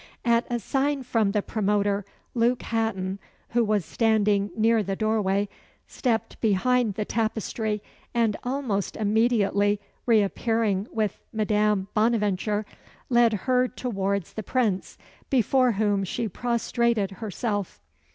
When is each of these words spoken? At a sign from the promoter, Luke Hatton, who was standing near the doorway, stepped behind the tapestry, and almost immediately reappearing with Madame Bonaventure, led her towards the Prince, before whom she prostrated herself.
At 0.25 0.47
a 0.49 0.57
sign 0.57 1.03
from 1.03 1.29
the 1.29 1.43
promoter, 1.43 2.05
Luke 2.33 2.63
Hatton, 2.63 3.19
who 3.49 3.63
was 3.63 3.85
standing 3.85 4.49
near 4.57 4.81
the 4.81 4.95
doorway, 4.95 5.47
stepped 5.85 6.41
behind 6.41 6.95
the 6.95 7.05
tapestry, 7.05 7.83
and 8.11 8.35
almost 8.43 8.97
immediately 8.97 9.79
reappearing 10.07 10.87
with 10.91 11.21
Madame 11.31 11.87
Bonaventure, 11.93 12.65
led 13.11 13.33
her 13.45 13.67
towards 13.67 14.33
the 14.33 14.41
Prince, 14.41 14.97
before 15.29 15.73
whom 15.73 16.03
she 16.03 16.27
prostrated 16.27 17.11
herself. 17.11 17.79